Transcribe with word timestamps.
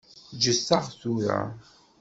Ǧǧet-aɣ 0.35 0.85
tura. 0.99 1.39